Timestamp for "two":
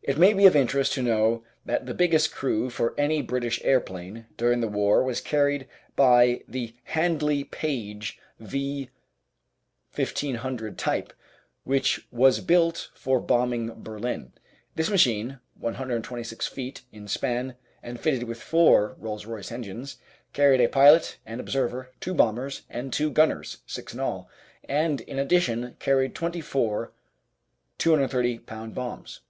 22.00-22.14, 22.94-23.10